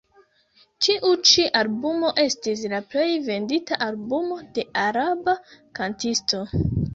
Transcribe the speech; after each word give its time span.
Tiu 0.85 1.09
ĉi 1.31 1.43
albumo 1.59 2.09
estis 2.23 2.63
la 2.71 2.79
plej 2.93 3.05
vendita 3.27 3.79
albumo 3.89 4.39
de 4.57 4.65
araba 4.87 5.37
kantisto. 5.83 6.43